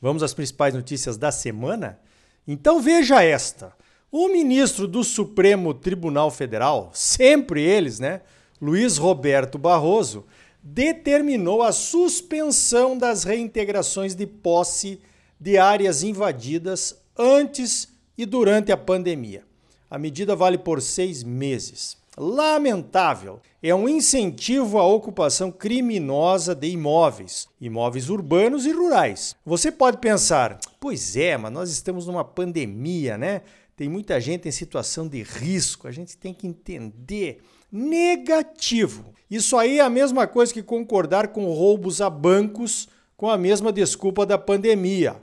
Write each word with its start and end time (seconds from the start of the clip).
Vamos 0.00 0.22
às 0.22 0.34
principais 0.34 0.74
notícias 0.74 1.16
da 1.16 1.32
semana? 1.32 1.98
Então 2.46 2.80
veja 2.80 3.22
esta. 3.22 3.74
O 4.10 4.28
ministro 4.28 4.86
do 4.86 5.02
Supremo 5.02 5.74
Tribunal 5.74 6.30
Federal, 6.30 6.90
sempre 6.94 7.62
eles, 7.62 7.98
né? 7.98 8.20
Luiz 8.60 8.96
Roberto 8.96 9.58
Barroso, 9.58 10.24
determinou 10.62 11.62
a 11.62 11.72
suspensão 11.72 12.96
das 12.96 13.24
reintegrações 13.24 14.14
de 14.14 14.26
posse 14.26 15.00
de 15.38 15.58
áreas 15.58 16.02
invadidas 16.02 16.96
antes 17.16 17.88
e 18.16 18.24
durante 18.24 18.72
a 18.72 18.76
pandemia. 18.76 19.44
A 19.90 19.98
medida 19.98 20.34
vale 20.34 20.58
por 20.58 20.80
seis 20.80 21.22
meses. 21.22 21.96
Lamentável. 22.16 23.40
É 23.62 23.74
um 23.74 23.88
incentivo 23.88 24.78
à 24.78 24.86
ocupação 24.86 25.52
criminosa 25.52 26.54
de 26.54 26.68
imóveis, 26.68 27.46
imóveis 27.60 28.08
urbanos 28.08 28.64
e 28.64 28.72
rurais. 28.72 29.36
Você 29.44 29.70
pode 29.70 29.98
pensar, 29.98 30.58
pois 30.80 31.16
é, 31.16 31.36
mas 31.36 31.52
nós 31.52 31.70
estamos 31.70 32.06
numa 32.06 32.24
pandemia, 32.24 33.18
né? 33.18 33.42
Tem 33.76 33.88
muita 33.88 34.18
gente 34.18 34.48
em 34.48 34.52
situação 34.52 35.06
de 35.06 35.22
risco, 35.22 35.86
a 35.86 35.92
gente 35.92 36.16
tem 36.16 36.32
que 36.32 36.46
entender. 36.46 37.42
Negativo. 37.70 39.12
Isso 39.30 39.56
aí 39.58 39.78
é 39.80 39.82
a 39.82 39.90
mesma 39.90 40.26
coisa 40.26 40.54
que 40.54 40.62
concordar 40.62 41.28
com 41.28 41.44
roubos 41.52 42.00
a 42.00 42.08
bancos 42.08 42.88
com 43.16 43.28
a 43.28 43.36
mesma 43.36 43.72
desculpa 43.72 44.24
da 44.24 44.38
pandemia. 44.38 45.16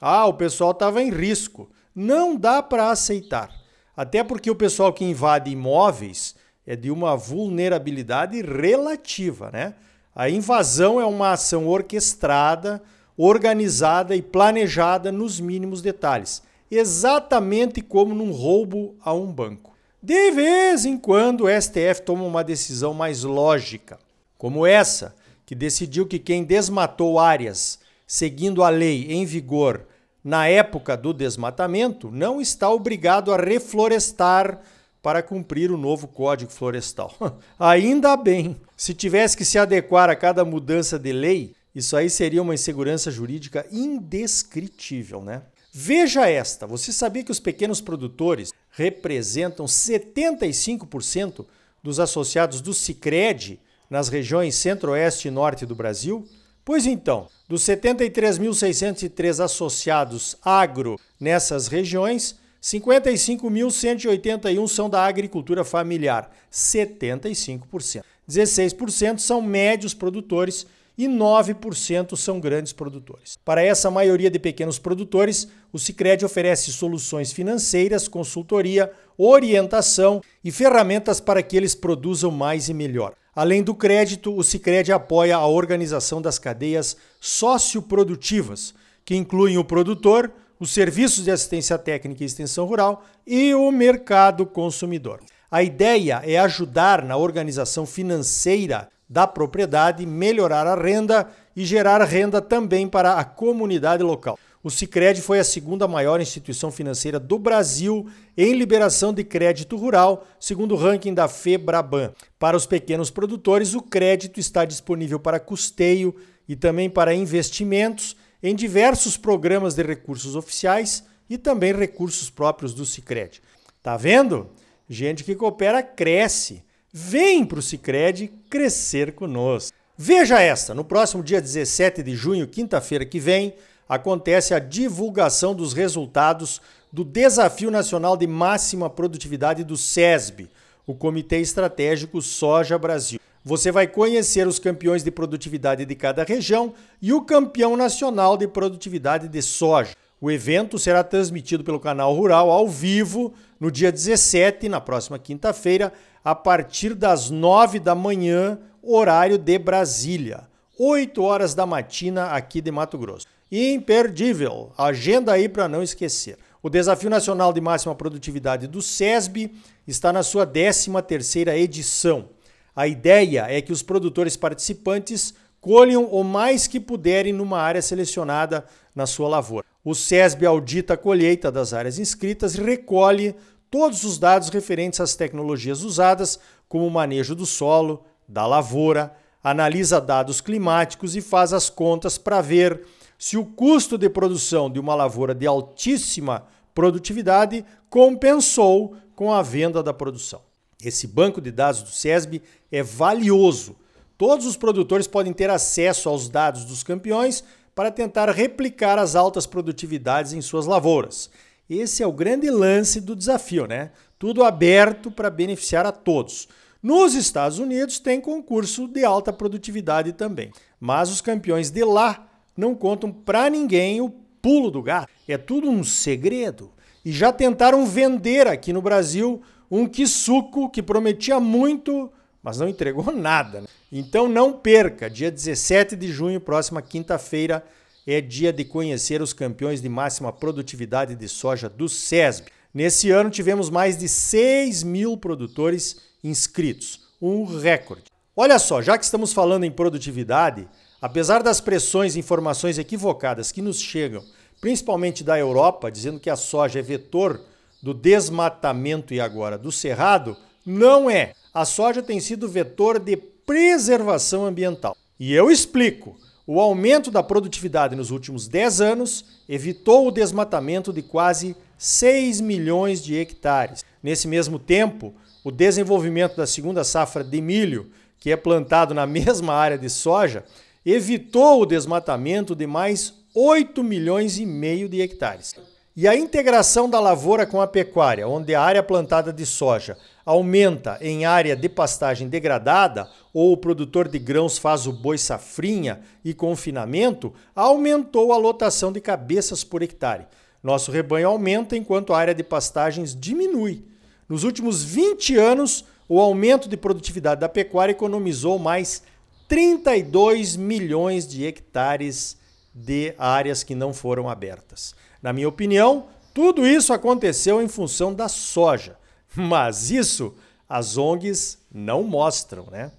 Ah, 0.00 0.26
o 0.26 0.34
pessoal 0.34 0.70
estava 0.70 1.02
em 1.02 1.10
risco. 1.10 1.70
Não 1.94 2.34
dá 2.36 2.62
para 2.62 2.90
aceitar. 2.90 3.50
Até 3.96 4.24
porque 4.24 4.50
o 4.50 4.56
pessoal 4.56 4.92
que 4.92 5.04
invade 5.04 5.50
imóveis 5.50 6.34
é 6.70 6.76
de 6.76 6.88
uma 6.88 7.16
vulnerabilidade 7.16 8.40
relativa, 8.40 9.50
né? 9.50 9.74
A 10.14 10.30
invasão 10.30 11.00
é 11.00 11.04
uma 11.04 11.32
ação 11.32 11.66
orquestrada, 11.66 12.80
organizada 13.16 14.14
e 14.14 14.22
planejada 14.22 15.10
nos 15.10 15.40
mínimos 15.40 15.82
detalhes, 15.82 16.44
exatamente 16.70 17.80
como 17.80 18.14
num 18.14 18.30
roubo 18.30 18.94
a 19.02 19.12
um 19.12 19.26
banco. 19.26 19.76
De 20.00 20.30
vez 20.30 20.84
em 20.84 20.96
quando 20.96 21.46
o 21.46 21.60
STF 21.60 22.02
toma 22.04 22.22
uma 22.22 22.44
decisão 22.44 22.94
mais 22.94 23.24
lógica, 23.24 23.98
como 24.38 24.64
essa, 24.64 25.16
que 25.44 25.56
decidiu 25.56 26.06
que 26.06 26.20
quem 26.20 26.44
desmatou 26.44 27.18
áreas 27.18 27.80
seguindo 28.06 28.62
a 28.62 28.68
lei 28.68 29.10
em 29.10 29.26
vigor 29.26 29.88
na 30.22 30.46
época 30.46 30.96
do 30.96 31.12
desmatamento 31.12 32.12
não 32.12 32.40
está 32.40 32.70
obrigado 32.70 33.32
a 33.32 33.36
reflorestar 33.36 34.60
para 35.02 35.22
cumprir 35.22 35.70
o 35.70 35.76
novo 35.76 36.06
Código 36.08 36.50
Florestal. 36.50 37.14
Ainda 37.58 38.16
bem, 38.16 38.60
se 38.76 38.94
tivesse 38.94 39.36
que 39.36 39.44
se 39.44 39.58
adequar 39.58 40.10
a 40.10 40.16
cada 40.16 40.44
mudança 40.44 40.98
de 40.98 41.12
lei, 41.12 41.54
isso 41.74 41.96
aí 41.96 42.10
seria 42.10 42.42
uma 42.42 42.54
insegurança 42.54 43.10
jurídica 43.10 43.64
indescritível, 43.70 45.22
né? 45.22 45.42
Veja 45.72 46.28
esta, 46.28 46.66
você 46.66 46.92
sabia 46.92 47.22
que 47.22 47.30
os 47.30 47.38
pequenos 47.38 47.80
produtores 47.80 48.52
representam 48.72 49.66
75% 49.66 51.46
dos 51.80 52.00
associados 52.00 52.60
do 52.60 52.74
Sicredi 52.74 53.60
nas 53.88 54.08
regiões 54.08 54.56
Centro-Oeste 54.56 55.28
e 55.28 55.30
Norte 55.30 55.64
do 55.64 55.76
Brasil? 55.76 56.26
Pois 56.64 56.86
então, 56.86 57.28
dos 57.48 57.62
73.603 57.62 59.44
associados 59.44 60.36
agro 60.42 60.98
nessas 61.18 61.68
regiões, 61.68 62.36
55.181 62.62 64.68
são 64.68 64.90
da 64.90 65.04
agricultura 65.04 65.64
familiar, 65.64 66.30
75%. 66.52 68.02
16% 68.28 69.18
são 69.18 69.40
médios 69.40 69.94
produtores 69.94 70.66
e 70.96 71.06
9% 71.08 72.16
são 72.16 72.38
grandes 72.38 72.72
produtores. 72.74 73.38
Para 73.42 73.62
essa 73.62 73.90
maioria 73.90 74.30
de 74.30 74.38
pequenos 74.38 74.78
produtores, 74.78 75.48
o 75.72 75.78
Sicredi 75.78 76.26
oferece 76.26 76.70
soluções 76.72 77.32
financeiras, 77.32 78.06
consultoria, 78.06 78.92
orientação 79.16 80.20
e 80.44 80.52
ferramentas 80.52 81.18
para 81.18 81.42
que 81.42 81.56
eles 81.56 81.74
produzam 81.74 82.30
mais 82.30 82.68
e 82.68 82.74
melhor. 82.74 83.14
Além 83.34 83.62
do 83.62 83.74
crédito, 83.74 84.36
o 84.36 84.44
Sicredi 84.44 84.92
apoia 84.92 85.36
a 85.36 85.46
organização 85.46 86.20
das 86.20 86.38
cadeias 86.38 86.94
socioprodutivas, 87.18 88.74
que 89.02 89.16
incluem 89.16 89.56
o 89.56 89.64
produtor, 89.64 90.30
os 90.60 90.70
serviços 90.70 91.24
de 91.24 91.30
assistência 91.30 91.78
técnica 91.78 92.22
e 92.22 92.26
extensão 92.26 92.66
rural 92.66 93.02
e 93.26 93.54
o 93.54 93.72
mercado 93.72 94.44
consumidor. 94.44 95.20
A 95.50 95.62
ideia 95.62 96.22
é 96.24 96.38
ajudar 96.38 97.02
na 97.02 97.16
organização 97.16 97.86
financeira 97.86 98.88
da 99.08 99.26
propriedade, 99.26 100.04
melhorar 100.04 100.66
a 100.66 100.80
renda 100.80 101.28
e 101.56 101.64
gerar 101.64 102.04
renda 102.04 102.40
também 102.40 102.86
para 102.86 103.14
a 103.14 103.24
comunidade 103.24 104.02
local. 104.02 104.38
O 104.62 104.70
Sicredi 104.70 105.22
foi 105.22 105.40
a 105.40 105.44
segunda 105.44 105.88
maior 105.88 106.20
instituição 106.20 106.70
financeira 106.70 107.18
do 107.18 107.38
Brasil 107.38 108.06
em 108.36 108.52
liberação 108.52 109.12
de 109.12 109.24
crédito 109.24 109.74
rural, 109.74 110.26
segundo 110.38 110.74
o 110.74 110.76
ranking 110.76 111.14
da 111.14 111.26
Febraban. 111.26 112.12
Para 112.38 112.58
os 112.58 112.66
pequenos 112.66 113.10
produtores, 113.10 113.74
o 113.74 113.80
crédito 113.80 114.38
está 114.38 114.66
disponível 114.66 115.18
para 115.18 115.40
custeio 115.40 116.14
e 116.46 116.54
também 116.54 116.90
para 116.90 117.14
investimentos 117.14 118.14
em 118.42 118.54
diversos 118.54 119.16
programas 119.16 119.74
de 119.74 119.82
recursos 119.82 120.34
oficiais 120.34 121.04
e 121.28 121.38
também 121.38 121.74
recursos 121.74 122.30
próprios 122.30 122.74
do 122.74 122.84
Sicredi. 122.84 123.42
Tá 123.82 123.96
vendo? 123.96 124.50
Gente 124.88 125.22
que 125.22 125.34
coopera 125.34 125.82
cresce. 125.82 126.64
Vem 126.92 127.44
para 127.44 127.60
o 127.60 127.62
Sicredi 127.62 128.32
crescer 128.50 129.12
conosco. 129.12 129.76
Veja 129.96 130.40
esta, 130.40 130.74
no 130.74 130.84
próximo 130.84 131.22
dia 131.22 131.40
17 131.40 132.02
de 132.02 132.16
junho, 132.16 132.48
quinta-feira 132.48 133.04
que 133.04 133.20
vem, 133.20 133.54
acontece 133.88 134.54
a 134.54 134.58
divulgação 134.58 135.54
dos 135.54 135.72
resultados 135.72 136.60
do 136.92 137.04
Desafio 137.04 137.70
Nacional 137.70 138.16
de 138.16 138.26
Máxima 138.26 138.90
Produtividade 138.90 139.62
do 139.62 139.76
SESB, 139.76 140.50
o 140.86 140.94
Comitê 140.94 141.38
Estratégico 141.38 142.20
Soja 142.20 142.78
Brasil. 142.78 143.20
Você 143.42 143.72
vai 143.72 143.86
conhecer 143.86 144.46
os 144.46 144.58
campeões 144.58 145.02
de 145.02 145.10
produtividade 145.10 145.86
de 145.86 145.94
cada 145.94 146.24
região 146.24 146.74
e 147.00 147.12
o 147.12 147.22
campeão 147.22 147.74
nacional 147.74 148.36
de 148.36 148.46
produtividade 148.46 149.28
de 149.28 149.40
soja. 149.40 149.94
O 150.20 150.30
evento 150.30 150.78
será 150.78 151.02
transmitido 151.02 151.64
pelo 151.64 151.80
canal 151.80 152.14
Rural 152.14 152.50
ao 152.50 152.68
vivo 152.68 153.32
no 153.58 153.70
dia 153.70 153.90
17, 153.90 154.68
na 154.68 154.78
próxima 154.78 155.18
quinta-feira, 155.18 155.90
a 156.22 156.34
partir 156.34 156.94
das 156.94 157.30
9 157.30 157.80
da 157.80 157.94
manhã, 157.94 158.58
horário 158.82 159.38
de 159.38 159.58
Brasília. 159.58 160.46
8 160.78 161.22
horas 161.22 161.54
da 161.54 161.64
matina 161.64 162.26
aqui 162.26 162.60
de 162.60 162.70
Mato 162.70 162.98
Grosso. 162.98 163.26
Imperdível. 163.50 164.70
Agenda 164.76 165.32
aí 165.32 165.48
para 165.48 165.66
não 165.66 165.82
esquecer. 165.82 166.36
O 166.62 166.68
Desafio 166.68 167.08
Nacional 167.08 167.54
de 167.54 167.60
Máxima 167.60 167.94
Produtividade 167.94 168.66
do 168.66 168.82
SESB 168.82 169.50
está 169.88 170.12
na 170.12 170.22
sua 170.22 170.46
13ª 170.46 171.56
edição. 171.56 172.28
A 172.74 172.86
ideia 172.86 173.46
é 173.48 173.60
que 173.60 173.72
os 173.72 173.82
produtores 173.82 174.36
participantes 174.36 175.34
colham 175.60 176.04
o 176.04 176.24
mais 176.24 176.66
que 176.66 176.80
puderem 176.80 177.32
numa 177.32 177.58
área 177.58 177.82
selecionada 177.82 178.64
na 178.94 179.06
sua 179.06 179.28
lavoura. 179.28 179.66
O 179.84 179.94
SESB 179.94 180.46
audita 180.46 180.94
a 180.94 180.96
colheita 180.96 181.50
das 181.50 181.72
áreas 181.72 181.98
inscritas 181.98 182.54
e 182.54 182.62
recolhe 182.62 183.34
todos 183.70 184.04
os 184.04 184.18
dados 184.18 184.48
referentes 184.48 185.00
às 185.00 185.14
tecnologias 185.14 185.82
usadas, 185.82 186.38
como 186.68 186.86
o 186.86 186.90
manejo 186.90 187.34
do 187.34 187.46
solo, 187.46 188.04
da 188.26 188.46
lavoura, 188.46 189.14
analisa 189.42 190.00
dados 190.00 190.40
climáticos 190.40 191.16
e 191.16 191.20
faz 191.20 191.52
as 191.52 191.70
contas 191.70 192.18
para 192.18 192.40
ver 192.40 192.82
se 193.18 193.36
o 193.36 193.44
custo 193.44 193.98
de 193.98 194.08
produção 194.08 194.70
de 194.70 194.80
uma 194.80 194.94
lavoura 194.94 195.34
de 195.34 195.46
altíssima 195.46 196.46
produtividade 196.74 197.64
compensou 197.88 198.96
com 199.14 199.32
a 199.32 199.42
venda 199.42 199.82
da 199.82 199.92
produção. 199.92 200.49
Esse 200.84 201.06
banco 201.06 201.40
de 201.40 201.50
dados 201.50 201.82
do 201.82 201.90
SESB 201.90 202.42
é 202.70 202.82
valioso. 202.82 203.76
Todos 204.16 204.46
os 204.46 204.56
produtores 204.56 205.06
podem 205.06 205.32
ter 205.32 205.50
acesso 205.50 206.08
aos 206.08 206.28
dados 206.28 206.64
dos 206.64 206.82
campeões 206.82 207.44
para 207.74 207.90
tentar 207.90 208.30
replicar 208.30 208.98
as 208.98 209.14
altas 209.14 209.46
produtividades 209.46 210.32
em 210.32 210.40
suas 210.40 210.66
lavouras. 210.66 211.30
Esse 211.68 212.02
é 212.02 212.06
o 212.06 212.12
grande 212.12 212.50
lance 212.50 213.00
do 213.00 213.14
desafio, 213.14 213.66
né? 213.66 213.92
Tudo 214.18 214.42
aberto 214.42 215.10
para 215.10 215.30
beneficiar 215.30 215.86
a 215.86 215.92
todos. 215.92 216.48
Nos 216.82 217.14
Estados 217.14 217.58
Unidos 217.58 217.98
tem 217.98 218.20
concurso 218.20 218.88
de 218.88 219.04
alta 219.04 219.32
produtividade 219.32 220.12
também, 220.12 220.50
mas 220.78 221.10
os 221.10 221.20
campeões 221.20 221.70
de 221.70 221.84
lá 221.84 222.26
não 222.56 222.74
contam 222.74 223.12
para 223.12 223.48
ninguém 223.48 224.00
o 224.00 224.10
pulo 224.42 224.70
do 224.70 224.82
gato. 224.82 225.10
É 225.28 225.38
tudo 225.38 225.70
um 225.70 225.84
segredo. 225.84 226.72
E 227.04 227.12
já 227.12 227.32
tentaram 227.32 227.86
vender 227.86 228.46
aqui 228.46 228.72
no 228.72 228.82
Brasil 228.82 229.40
um 229.70 229.86
quisuco 229.86 230.68
que 230.68 230.82
prometia 230.82 231.38
muito, 231.38 232.10
mas 232.42 232.58
não 232.58 232.68
entregou 232.68 233.10
nada. 233.14 233.60
Né? 233.60 233.66
Então 233.92 234.28
não 234.28 234.52
perca, 234.52 235.08
dia 235.08 235.30
17 235.30 235.94
de 235.94 236.08
junho, 236.08 236.40
próxima 236.40 236.82
quinta-feira, 236.82 237.64
é 238.06 238.20
dia 238.20 238.52
de 238.52 238.64
conhecer 238.64 239.22
os 239.22 239.32
campeões 239.32 239.80
de 239.80 239.88
máxima 239.88 240.32
produtividade 240.32 241.14
de 241.14 241.28
soja 241.28 241.68
do 241.68 241.88
SESB. 241.88 242.50
Nesse 242.72 243.10
ano 243.10 243.30
tivemos 243.30 243.68
mais 243.68 243.96
de 243.96 244.08
6 244.08 244.82
mil 244.82 245.16
produtores 245.16 245.96
inscritos, 246.22 247.08
um 247.20 247.44
recorde. 247.44 248.04
Olha 248.34 248.58
só, 248.58 248.80
já 248.80 248.96
que 248.96 249.04
estamos 249.04 249.32
falando 249.32 249.64
em 249.64 249.70
produtividade, 249.70 250.68
apesar 251.00 251.42
das 251.42 251.60
pressões 251.60 252.16
e 252.16 252.20
informações 252.20 252.78
equivocadas 252.78 253.52
que 253.52 253.60
nos 253.60 253.80
chegam, 253.80 254.24
principalmente 254.60 255.24
da 255.24 255.38
Europa, 255.38 255.90
dizendo 255.90 256.20
que 256.20 256.30
a 256.30 256.36
soja 256.36 256.78
é 256.78 256.82
vetor 256.82 257.44
do 257.82 257.94
desmatamento 257.94 259.14
e 259.14 259.20
agora 259.20 259.56
do 259.56 259.72
cerrado, 259.72 260.36
não 260.64 261.10
é. 261.10 261.32
A 261.52 261.64
soja 261.64 262.02
tem 262.02 262.20
sido 262.20 262.48
vetor 262.48 262.98
de 262.98 263.16
preservação 263.16 264.46
ambiental. 264.46 264.96
E 265.18 265.34
eu 265.34 265.50
explico. 265.50 266.16
O 266.46 266.60
aumento 266.60 267.10
da 267.10 267.22
produtividade 267.22 267.94
nos 267.94 268.10
últimos 268.10 268.48
10 268.48 268.80
anos 268.80 269.24
evitou 269.48 270.08
o 270.08 270.10
desmatamento 270.10 270.92
de 270.92 271.02
quase 271.02 271.54
6 271.78 272.40
milhões 272.40 273.02
de 273.02 273.16
hectares. 273.16 273.84
Nesse 274.02 274.26
mesmo 274.26 274.58
tempo, 274.58 275.14
o 275.44 275.50
desenvolvimento 275.50 276.36
da 276.36 276.46
segunda 276.46 276.82
safra 276.82 277.22
de 277.22 277.40
milho, 277.40 277.90
que 278.18 278.30
é 278.30 278.36
plantado 278.36 278.92
na 278.94 279.06
mesma 279.08 279.54
área 279.54 279.78
de 279.78 279.88
soja, 279.88 280.44
evitou 280.84 281.62
o 281.62 281.66
desmatamento 281.66 282.54
de 282.54 282.66
mais 282.66 283.14
8 283.34 283.82
milhões 283.84 284.38
e 284.38 284.46
meio 284.46 284.88
de 284.88 285.00
hectares. 285.00 285.54
E 286.00 286.08
a 286.08 286.16
integração 286.16 286.88
da 286.88 286.98
lavoura 286.98 287.44
com 287.44 287.60
a 287.60 287.66
pecuária, 287.66 288.26
onde 288.26 288.54
a 288.54 288.62
área 288.62 288.82
plantada 288.82 289.30
de 289.30 289.44
soja 289.44 289.98
aumenta 290.24 290.96
em 290.98 291.26
área 291.26 291.54
de 291.54 291.68
pastagem 291.68 292.26
degradada, 292.26 293.06
ou 293.34 293.52
o 293.52 293.56
produtor 293.58 294.08
de 294.08 294.18
grãos 294.18 294.56
faz 294.56 294.86
o 294.86 294.94
boi 294.94 295.18
safrinha 295.18 296.00
e 296.24 296.32
confinamento, 296.32 297.34
aumentou 297.54 298.32
a 298.32 298.38
lotação 298.38 298.90
de 298.90 298.98
cabeças 298.98 299.62
por 299.62 299.82
hectare. 299.82 300.24
Nosso 300.62 300.90
rebanho 300.90 301.28
aumenta 301.28 301.76
enquanto 301.76 302.14
a 302.14 302.18
área 302.18 302.34
de 302.34 302.42
pastagens 302.42 303.14
diminui. 303.14 303.84
Nos 304.26 304.42
últimos 304.42 304.82
20 304.82 305.36
anos, 305.36 305.84
o 306.08 306.18
aumento 306.18 306.66
de 306.66 306.78
produtividade 306.78 307.42
da 307.42 307.48
pecuária 307.48 307.92
economizou 307.92 308.58
mais 308.58 309.02
32 309.46 310.56
milhões 310.56 311.28
de 311.28 311.44
hectares 311.44 312.38
de 312.74 313.14
áreas 313.18 313.62
que 313.62 313.74
não 313.74 313.92
foram 313.92 314.30
abertas. 314.30 314.94
Na 315.22 315.32
minha 315.32 315.48
opinião, 315.48 316.06
tudo 316.32 316.66
isso 316.66 316.92
aconteceu 316.92 317.62
em 317.62 317.68
função 317.68 318.14
da 318.14 318.28
soja, 318.28 318.96
mas 319.34 319.90
isso 319.90 320.34
as 320.68 320.96
ONGs 320.96 321.58
não 321.72 322.02
mostram, 322.02 322.66
né? 322.70 322.92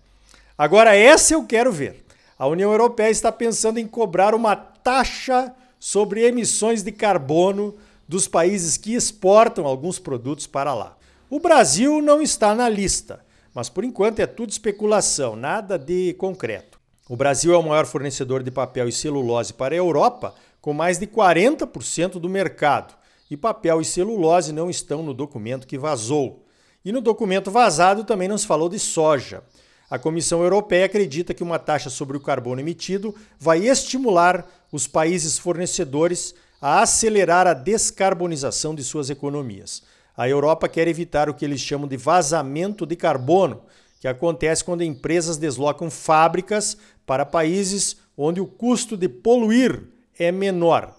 Agora, 0.57 0.95
essa 0.95 1.33
eu 1.33 1.45
quero 1.45 1.71
ver. 1.71 2.06
A 2.38 2.47
União 2.47 2.71
Europeia 2.71 3.09
está 3.09 3.31
pensando 3.31 3.79
em 3.79 3.88
cobrar 3.88 4.35
uma 4.35 4.56
taxa 4.56 5.53
sobre 5.79 6.25
emissões 6.25 6.83
de 6.83 6.91
carbono 6.91 7.75
dos 8.07 8.27
países 8.27 8.77
que 8.77 8.94
exportam 8.94 9.65
alguns 9.65 9.97
produtos 9.97 10.45
para 10.45 10.74
lá. 10.74 10.97
O 11.29 11.39
Brasil 11.39 12.01
não 12.01 12.21
está 12.21 12.53
na 12.53 12.67
lista, 12.67 13.24
mas 13.53 13.69
por 13.69 13.83
enquanto 13.83 14.19
é 14.19 14.27
tudo 14.27 14.50
especulação, 14.50 15.35
nada 15.35 15.79
de 15.79 16.13
concreto. 16.15 16.79
O 17.07 17.15
Brasil 17.15 17.53
é 17.53 17.57
o 17.57 17.63
maior 17.63 17.85
fornecedor 17.85 18.44
de 18.44 18.51
papel 18.51 18.88
e 18.88 18.91
celulose 18.91 19.53
para 19.53 19.74
a 19.74 19.77
Europa, 19.77 20.35
com 20.62 20.74
mais 20.74 21.00
de 21.00 21.08
40% 21.08 22.19
do 22.19 22.30
mercado. 22.30 22.94
E 23.30 23.36
papel 23.36 23.81
e 23.81 23.86
celulose 23.86 24.54
não 24.54 24.69
estão 24.69 25.02
no 25.02 25.13
documento 25.13 25.66
que 25.66 25.78
vazou. 25.78 26.46
E 26.86 26.92
no 26.92 27.02
documento 27.02 27.50
vazado 27.50 28.04
também 28.04 28.28
nos 28.28 28.46
falou 28.46 28.69
de 28.69 28.78
soja. 28.78 29.44
A 29.90 29.98
Comissão 29.98 30.42
Europeia 30.44 30.86
acredita 30.86 31.34
que 31.34 31.44
uma 31.44 31.60
taxa 31.60 31.90
sobre 31.90 32.16
o 32.16 32.19
carbono 32.19 32.62
emitido 32.62 33.13
vai 33.40 33.66
estimular 33.68 34.48
os 34.72 34.88
países 34.88 35.38
fornecedores 35.38 36.34
a 36.62 36.81
acelerar 36.81 37.48
a 37.48 37.54
descarbonização 37.54 38.75
de 38.75 38.84
suas 38.84 39.10
economias. 39.10 39.84
A 40.16 40.30
Europa 40.30 40.69
quer 40.69 40.88
evitar 40.88 41.30
o 41.30 41.34
que 41.34 41.44
eles 41.44 41.60
chamam 41.60 41.88
de 41.88 41.98
vazamento 41.98 42.86
de 42.86 42.96
carbono, 42.96 43.63
que 44.00 44.08
acontece 44.08 44.63
quando 44.63 44.84
empresas 44.84 45.38
deslocam 45.38 45.90
fábricas 45.90 46.78
para 47.06 47.25
países 47.25 47.98
onde 48.16 48.40
o 48.40 48.46
custo 48.46 48.96
de 48.96 49.10
poluir 49.10 49.90
é 50.23 50.31
menor 50.31 50.95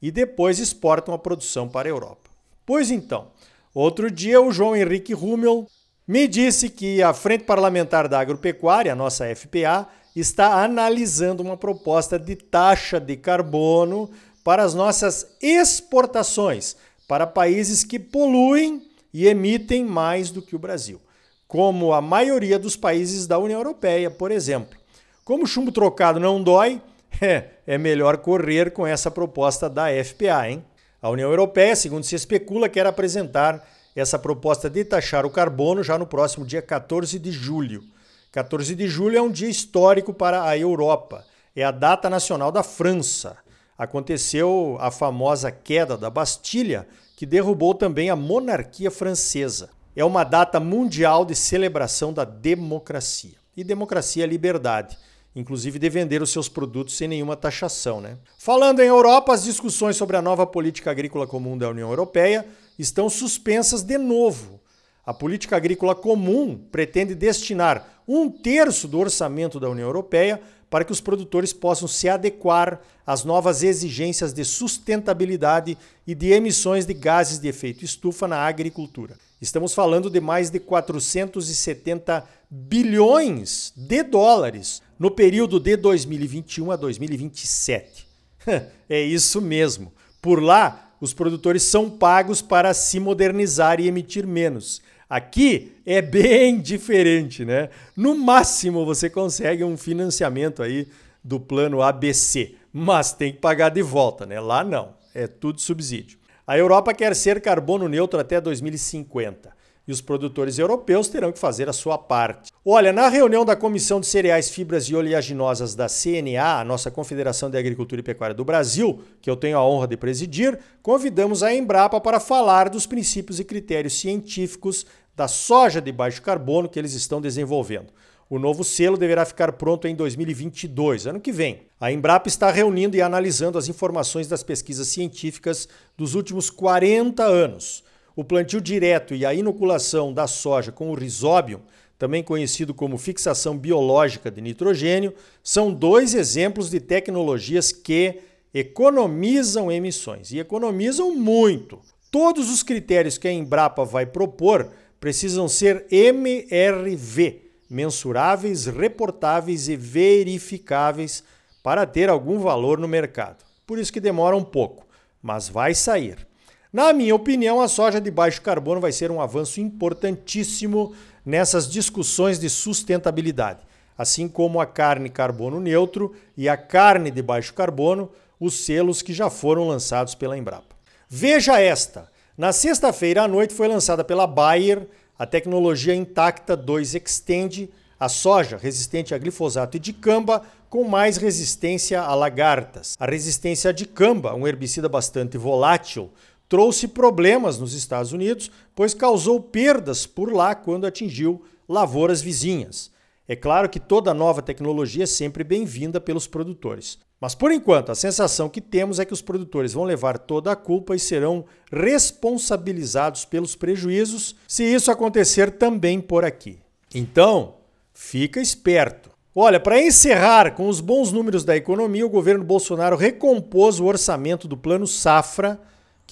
e 0.00 0.10
depois 0.10 0.58
exportam 0.58 1.14
a 1.14 1.18
produção 1.18 1.68
para 1.68 1.88
a 1.88 1.90
Europa. 1.90 2.30
Pois 2.64 2.90
então, 2.90 3.28
outro 3.74 4.10
dia 4.10 4.40
o 4.40 4.50
João 4.50 4.74
Henrique 4.74 5.12
Rummel 5.12 5.66
me 6.06 6.26
disse 6.26 6.68
que 6.68 7.02
a 7.02 7.12
Frente 7.12 7.44
Parlamentar 7.44 8.08
da 8.08 8.18
Agropecuária, 8.18 8.92
a 8.92 8.96
nossa 8.96 9.24
FPA, 9.34 9.86
está 10.14 10.62
analisando 10.62 11.42
uma 11.42 11.56
proposta 11.56 12.18
de 12.18 12.34
taxa 12.34 12.98
de 12.98 13.16
carbono 13.16 14.10
para 14.44 14.62
as 14.62 14.74
nossas 14.74 15.36
exportações 15.40 16.76
para 17.06 17.26
países 17.26 17.84
que 17.84 17.98
poluem 17.98 18.82
e 19.12 19.26
emitem 19.26 19.84
mais 19.84 20.30
do 20.30 20.42
que 20.42 20.56
o 20.56 20.58
Brasil, 20.58 21.00
como 21.46 21.92
a 21.92 22.00
maioria 22.00 22.58
dos 22.58 22.76
países 22.76 23.26
da 23.26 23.38
União 23.38 23.60
Europeia, 23.60 24.10
por 24.10 24.30
exemplo. 24.30 24.78
Como 25.24 25.46
chumbo 25.46 25.70
trocado 25.70 26.18
não 26.18 26.42
dói, 26.42 26.80
é, 27.20 27.50
é 27.66 27.78
melhor 27.78 28.18
correr 28.18 28.72
com 28.72 28.86
essa 28.86 29.10
proposta 29.10 29.68
da 29.68 29.86
FPA, 30.04 30.48
hein? 30.48 30.64
A 31.00 31.10
União 31.10 31.28
Europeia, 31.28 31.74
segundo 31.74 32.04
se 32.04 32.14
especula, 32.14 32.68
quer 32.68 32.86
apresentar 32.86 33.68
essa 33.94 34.18
proposta 34.18 34.70
de 34.70 34.84
taxar 34.84 35.26
o 35.26 35.30
carbono 35.30 35.82
já 35.82 35.98
no 35.98 36.06
próximo 36.06 36.46
dia 36.46 36.62
14 36.62 37.18
de 37.18 37.32
julho. 37.32 37.82
14 38.30 38.74
de 38.74 38.88
julho 38.88 39.18
é 39.18 39.22
um 39.22 39.30
dia 39.30 39.48
histórico 39.48 40.14
para 40.14 40.44
a 40.44 40.56
Europa. 40.56 41.24
É 41.54 41.64
a 41.64 41.70
data 41.70 42.08
nacional 42.08 42.50
da 42.50 42.62
França. 42.62 43.36
Aconteceu 43.76 44.76
a 44.80 44.90
famosa 44.90 45.50
queda 45.50 45.98
da 45.98 46.08
Bastilha, 46.08 46.86
que 47.16 47.26
derrubou 47.26 47.74
também 47.74 48.08
a 48.08 48.16
monarquia 48.16 48.90
francesa. 48.90 49.70
É 49.94 50.04
uma 50.04 50.24
data 50.24 50.58
mundial 50.58 51.24
de 51.24 51.34
celebração 51.34 52.12
da 52.12 52.24
democracia. 52.24 53.34
E 53.54 53.62
democracia 53.62 54.24
é 54.24 54.26
liberdade 54.26 54.96
inclusive 55.34 55.78
de 55.78 55.88
vender 55.88 56.22
os 56.22 56.30
seus 56.30 56.48
produtos 56.48 56.96
sem 56.96 57.08
nenhuma 57.08 57.36
taxação. 57.36 58.00
Né? 58.00 58.16
Falando 58.38 58.80
em 58.80 58.86
Europa, 58.86 59.32
as 59.32 59.44
discussões 59.44 59.96
sobre 59.96 60.16
a 60.16 60.22
nova 60.22 60.46
política 60.46 60.90
agrícola 60.90 61.26
comum 61.26 61.56
da 61.56 61.68
União 61.68 61.88
Europeia 61.88 62.46
estão 62.78 63.08
suspensas 63.08 63.82
de 63.82 63.98
novo. 63.98 64.60
A 65.04 65.12
política 65.12 65.56
agrícola 65.56 65.94
comum 65.94 66.56
pretende 66.70 67.14
destinar 67.14 68.02
um 68.06 68.28
terço 68.30 68.86
do 68.86 68.98
orçamento 68.98 69.58
da 69.58 69.68
União 69.68 69.86
Europeia 69.86 70.40
para 70.70 70.84
que 70.84 70.92
os 70.92 71.00
produtores 71.00 71.52
possam 71.52 71.86
se 71.86 72.08
adequar 72.08 72.80
às 73.06 73.24
novas 73.24 73.62
exigências 73.62 74.32
de 74.32 74.44
sustentabilidade 74.44 75.76
e 76.06 76.14
de 76.14 76.32
emissões 76.32 76.86
de 76.86 76.94
gases 76.94 77.38
de 77.38 77.48
efeito 77.48 77.84
estufa 77.84 78.26
na 78.26 78.38
agricultura. 78.38 79.16
Estamos 79.40 79.74
falando 79.74 80.08
de 80.08 80.20
mais 80.20 80.50
de 80.50 80.60
470 80.60 82.24
bilhões 82.48 83.72
de 83.76 84.02
dólares 84.02 84.80
no 85.02 85.10
período 85.10 85.58
de 85.58 85.76
2021 85.76 86.70
a 86.70 86.76
2027. 86.76 88.06
é 88.88 89.02
isso 89.02 89.40
mesmo. 89.40 89.92
Por 90.20 90.40
lá, 90.40 90.92
os 91.00 91.12
produtores 91.12 91.64
são 91.64 91.90
pagos 91.90 92.40
para 92.40 92.72
se 92.72 93.00
modernizar 93.00 93.80
e 93.80 93.88
emitir 93.88 94.24
menos. 94.24 94.80
Aqui 95.10 95.72
é 95.84 96.00
bem 96.00 96.56
diferente, 96.62 97.44
né? 97.44 97.68
No 97.96 98.14
máximo 98.14 98.86
você 98.86 99.10
consegue 99.10 99.64
um 99.64 99.76
financiamento 99.76 100.62
aí 100.62 100.86
do 101.24 101.40
plano 101.40 101.82
ABC, 101.82 102.54
mas 102.72 103.12
tem 103.12 103.32
que 103.32 103.40
pagar 103.40 103.70
de 103.70 103.82
volta, 103.82 104.24
né? 104.24 104.38
Lá 104.38 104.62
não, 104.62 104.94
é 105.12 105.26
tudo 105.26 105.60
subsídio. 105.60 106.16
A 106.46 106.56
Europa 106.56 106.94
quer 106.94 107.16
ser 107.16 107.40
carbono 107.40 107.88
neutro 107.88 108.20
até 108.20 108.40
2050 108.40 109.61
e 109.86 109.92
os 109.92 110.00
produtores 110.00 110.58
europeus 110.58 111.08
terão 111.08 111.32
que 111.32 111.38
fazer 111.38 111.68
a 111.68 111.72
sua 111.72 111.98
parte. 111.98 112.52
Olha, 112.64 112.92
na 112.92 113.08
reunião 113.08 113.44
da 113.44 113.56
Comissão 113.56 114.00
de 114.00 114.06
Cereais, 114.06 114.48
Fibras 114.48 114.84
e 114.84 114.94
Oleaginosas 114.94 115.74
da 115.74 115.86
CNA, 115.88 116.60
a 116.60 116.64
nossa 116.64 116.90
Confederação 116.90 117.50
de 117.50 117.58
Agricultura 117.58 118.00
e 118.00 118.04
Pecuária 118.04 118.34
do 118.34 118.44
Brasil, 118.44 119.02
que 119.20 119.28
eu 119.28 119.36
tenho 119.36 119.58
a 119.58 119.66
honra 119.66 119.88
de 119.88 119.96
presidir, 119.96 120.58
convidamos 120.82 121.42
a 121.42 121.52
Embrapa 121.52 122.00
para 122.00 122.20
falar 122.20 122.68
dos 122.68 122.86
princípios 122.86 123.40
e 123.40 123.44
critérios 123.44 123.98
científicos 123.98 124.86
da 125.16 125.26
soja 125.28 125.80
de 125.80 125.92
baixo 125.92 126.22
carbono 126.22 126.68
que 126.68 126.78
eles 126.78 126.94
estão 126.94 127.20
desenvolvendo. 127.20 127.92
O 128.30 128.38
novo 128.38 128.64
selo 128.64 128.96
deverá 128.96 129.26
ficar 129.26 129.52
pronto 129.52 129.86
em 129.86 129.94
2022, 129.94 131.06
ano 131.06 131.20
que 131.20 131.30
vem. 131.30 131.66
A 131.78 131.92
Embrapa 131.92 132.28
está 132.28 132.50
reunindo 132.50 132.96
e 132.96 133.02
analisando 133.02 133.58
as 133.58 133.68
informações 133.68 134.26
das 134.26 134.42
pesquisas 134.42 134.88
científicas 134.88 135.68
dos 135.98 136.14
últimos 136.14 136.48
40 136.48 137.22
anos 137.22 137.84
o 138.14 138.24
plantio 138.24 138.60
direto 138.60 139.14
e 139.14 139.24
a 139.24 139.32
inoculação 139.34 140.12
da 140.12 140.26
soja 140.26 140.70
com 140.70 140.90
o 140.90 140.94
risóbio, 140.94 141.62
também 141.98 142.22
conhecido 142.22 142.74
como 142.74 142.98
fixação 142.98 143.56
biológica 143.56 144.30
de 144.30 144.40
nitrogênio, 144.40 145.14
são 145.42 145.72
dois 145.72 146.14
exemplos 146.14 146.68
de 146.68 146.80
tecnologias 146.80 147.70
que 147.72 148.20
economizam 148.52 149.70
emissões 149.70 150.30
e 150.32 150.38
economizam 150.38 151.14
muito. 151.14 151.80
Todos 152.10 152.50
os 152.50 152.62
critérios 152.62 153.16
que 153.16 153.28
a 153.28 153.32
Embrapa 153.32 153.84
vai 153.84 154.04
propor 154.04 154.70
precisam 155.00 155.48
ser 155.48 155.86
MRV, 155.90 157.40
mensuráveis, 157.70 158.66
reportáveis 158.66 159.68
e 159.68 159.76
verificáveis 159.76 161.24
para 161.62 161.86
ter 161.86 162.10
algum 162.10 162.38
valor 162.38 162.78
no 162.78 162.86
mercado. 162.86 163.44
Por 163.66 163.78
isso 163.78 163.92
que 163.92 164.00
demora 164.00 164.36
um 164.36 164.44
pouco, 164.44 164.86
mas 165.22 165.48
vai 165.48 165.74
sair. 165.74 166.26
Na 166.72 166.90
minha 166.94 167.14
opinião, 167.14 167.60
a 167.60 167.68
soja 167.68 168.00
de 168.00 168.10
baixo 168.10 168.40
carbono 168.40 168.80
vai 168.80 168.92
ser 168.92 169.10
um 169.10 169.20
avanço 169.20 169.60
importantíssimo 169.60 170.94
nessas 171.22 171.70
discussões 171.70 172.38
de 172.38 172.48
sustentabilidade, 172.48 173.60
assim 173.96 174.26
como 174.26 174.58
a 174.58 174.64
carne 174.64 175.10
carbono 175.10 175.60
neutro 175.60 176.14
e 176.34 176.48
a 176.48 176.56
carne 176.56 177.10
de 177.10 177.20
baixo 177.20 177.52
carbono, 177.52 178.10
os 178.40 178.64
selos 178.64 179.02
que 179.02 179.12
já 179.12 179.28
foram 179.28 179.68
lançados 179.68 180.14
pela 180.14 180.38
Embrapa. 180.38 180.74
Veja 181.06 181.60
esta: 181.60 182.10
na 182.38 182.52
sexta-feira 182.52 183.24
à 183.24 183.28
noite 183.28 183.52
foi 183.52 183.68
lançada 183.68 184.02
pela 184.02 184.26
Bayer 184.26 184.88
a 185.18 185.26
tecnologia 185.26 185.94
Intacta 185.94 186.56
2 186.56 186.94
Extend, 186.94 187.70
a 188.00 188.08
soja 188.08 188.56
resistente 188.56 189.14
a 189.14 189.18
glifosato 189.18 189.76
e 189.76 189.80
dicamba 189.80 190.42
com 190.68 190.84
mais 190.84 191.18
resistência 191.18 192.00
a 192.00 192.14
lagartas. 192.14 192.96
A 192.98 193.04
resistência 193.04 193.68
a 193.68 193.72
dicamba, 193.72 194.34
um 194.34 194.48
herbicida 194.48 194.88
bastante 194.88 195.36
volátil, 195.36 196.10
trouxe 196.52 196.86
problemas 196.86 197.58
nos 197.58 197.72
Estados 197.72 198.12
Unidos, 198.12 198.50
pois 198.74 198.92
causou 198.92 199.40
perdas 199.40 200.04
por 200.04 200.30
lá 200.30 200.54
quando 200.54 200.86
atingiu 200.86 201.42
lavouras 201.66 202.20
vizinhas. 202.20 202.90
É 203.26 203.34
claro 203.34 203.70
que 203.70 203.80
toda 203.80 204.12
nova 204.12 204.42
tecnologia 204.42 205.04
é 205.04 205.06
sempre 205.06 205.42
bem-vinda 205.42 205.98
pelos 205.98 206.26
produtores. 206.26 206.98
Mas 207.18 207.34
por 207.34 207.50
enquanto, 207.52 207.90
a 207.90 207.94
sensação 207.94 208.50
que 208.50 208.60
temos 208.60 208.98
é 208.98 209.06
que 209.06 209.14
os 209.14 209.22
produtores 209.22 209.72
vão 209.72 209.84
levar 209.84 210.18
toda 210.18 210.52
a 210.52 210.56
culpa 210.56 210.94
e 210.94 210.98
serão 210.98 211.46
responsabilizados 211.72 213.24
pelos 213.24 213.56
prejuízos 213.56 214.36
se 214.46 214.62
isso 214.62 214.90
acontecer 214.90 215.52
também 215.52 216.02
por 216.02 216.22
aqui. 216.22 216.58
Então, 216.94 217.54
fica 217.94 218.42
esperto. 218.42 219.10
Olha, 219.34 219.58
para 219.58 219.80
encerrar 219.80 220.54
com 220.54 220.68
os 220.68 220.82
bons 220.82 221.12
números 221.12 221.44
da 221.44 221.56
economia, 221.56 222.04
o 222.04 222.10
governo 222.10 222.44
Bolsonaro 222.44 222.94
recompôs 222.94 223.80
o 223.80 223.86
orçamento 223.86 224.46
do 224.46 224.58
Plano 224.58 224.86
Safra, 224.86 225.58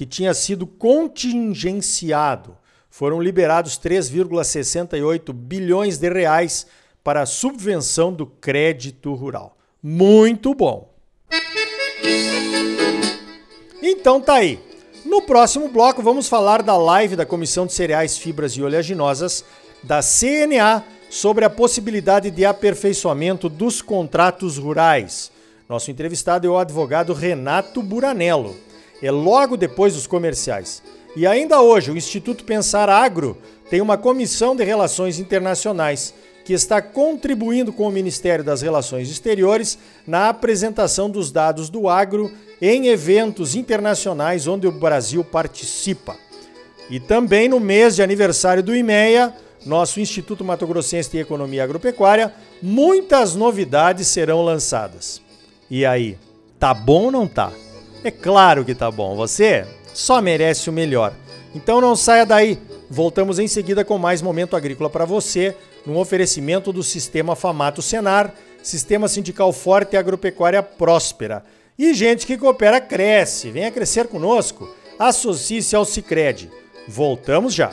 que 0.01 0.07
tinha 0.07 0.33
sido 0.33 0.67
contingenciado. 0.67 2.57
Foram 2.89 3.21
liberados 3.21 3.79
3,68 3.79 5.31
bilhões 5.31 5.99
de 5.99 6.09
reais 6.09 6.67
para 7.05 7.21
a 7.21 7.27
subvenção 7.27 8.11
do 8.11 8.25
crédito 8.25 9.13
rural. 9.13 9.59
Muito 9.83 10.55
bom. 10.55 10.91
Então 13.83 14.23
tá 14.23 14.37
aí. 14.37 14.59
No 15.05 15.21
próximo 15.21 15.69
bloco 15.69 16.01
vamos 16.01 16.31
falar 16.31 16.63
da 16.63 16.79
live 16.79 17.15
da 17.15 17.27
Comissão 17.27 17.67
de 17.67 17.75
Cereais, 17.75 18.17
Fibras 18.17 18.53
e 18.53 18.63
Oleaginosas 18.63 19.45
da 19.83 20.01
CNA 20.01 20.83
sobre 21.11 21.45
a 21.45 21.51
possibilidade 21.51 22.31
de 22.31 22.47
aperfeiçoamento 22.47 23.51
dos 23.51 23.83
contratos 23.83 24.57
rurais. 24.57 25.31
Nosso 25.69 25.91
entrevistado 25.91 26.47
é 26.47 26.51
o 26.51 26.57
advogado 26.57 27.13
Renato 27.13 27.83
Buranello. 27.83 28.70
É 29.03 29.11
logo 29.11 29.57
depois 29.57 29.95
dos 29.95 30.07
comerciais. 30.07 30.83
E 31.17 31.27
ainda 31.27 31.61
hoje, 31.61 31.91
o 31.91 31.97
Instituto 31.97 32.45
Pensar 32.45 32.89
Agro 32.89 33.37
tem 33.69 33.81
uma 33.81 33.97
comissão 33.97 34.55
de 34.55 34.65
relações 34.65 35.19
internacionais 35.19 36.15
que 36.45 36.53
está 36.53 36.81
contribuindo 36.81 37.73
com 37.73 37.87
o 37.87 37.93
Ministério 37.93 38.45
das 38.45 38.63
Relações 38.63 39.11
Exteriores 39.11 39.79
na 40.07 40.29
apresentação 40.29 41.09
dos 41.09 41.31
dados 41.31 41.69
do 41.69 41.89
agro 41.89 42.31
em 42.61 42.89
eventos 42.89 43.55
internacionais 43.55 44.47
onde 44.47 44.67
o 44.67 44.73
Brasil 44.73 45.25
participa. 45.25 46.17
E 46.89 46.99
também 46.99 47.49
no 47.49 47.61
mês 47.61 47.95
de 47.95 48.03
aniversário 48.03 48.63
do 48.63 48.75
IMEA, 48.75 49.33
nosso 49.65 50.01
Instituto 50.01 50.45
Mato 50.45 50.67
Grossense 50.67 51.11
de 51.11 51.19
Economia 51.19 51.63
Agropecuária, 51.63 52.35
muitas 52.61 53.35
novidades 53.35 54.09
serão 54.09 54.43
lançadas. 54.43 55.23
E 55.71 55.87
aí, 55.87 56.19
tá 56.59 56.75
bom 56.75 57.05
ou 57.05 57.13
não 57.13 57.29
tá? 57.29 57.53
É 58.03 58.11
claro 58.11 58.65
que 58.65 58.75
tá 58.75 58.91
bom. 58.91 59.15
Você 59.17 59.67
só 59.93 60.21
merece 60.21 60.71
o 60.71 60.73
melhor. 60.73 61.13
Então 61.55 61.81
não 61.81 61.95
saia 61.95 62.25
daí. 62.25 62.59
Voltamos 62.89 63.39
em 63.39 63.47
seguida 63.47 63.85
com 63.85 63.99
mais 63.99 64.23
momento 64.23 64.57
agrícola 64.57 64.91
para 64.91 65.05
você 65.05 65.57
num 65.87 65.97
oferecimento 65.99 66.73
do 66.73 66.83
Sistema 66.83 67.35
Famato 67.37 67.81
Senar, 67.81 68.35
Sistema 68.63 69.09
Sindical 69.09 69.53
Forte 69.53 69.95
e 69.95 69.97
Agropecuária 69.97 70.63
Próspera. 70.63 71.45
E 71.79 71.95
gente 71.95 72.27
que 72.27 72.37
coopera 72.37 72.81
cresce. 72.81 73.51
Venha 73.51 73.71
crescer 73.71 74.07
conosco. 74.07 74.69
Associe-se 74.99 75.75
ao 75.75 75.85
Cicred. 75.85 76.51
Voltamos 76.87 77.55
já. 77.55 77.73